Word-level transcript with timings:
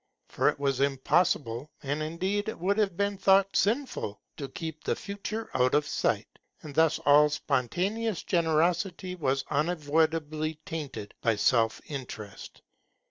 For 0.29 0.49
it 0.49 0.57
was 0.59 0.79
impossible, 0.79 1.69
and 1.83 2.01
indeed 2.01 2.49
it 2.49 2.57
would 2.57 2.79
have 2.79 2.97
been 2.97 3.19
thought 3.19 3.55
sinful, 3.55 4.19
to 4.37 4.49
keep 4.49 4.83
the 4.83 4.95
future 4.95 5.51
out 5.53 5.75
of 5.75 5.85
sight; 5.85 6.39
and 6.63 6.73
thus 6.73 6.97
all 7.05 7.29
spontaneous 7.29 8.23
generosity 8.23 9.13
was 9.13 9.45
unavoidably 9.51 10.59
tainted 10.65 11.13
by 11.21 11.35
self 11.35 11.81
interest. 11.85 12.63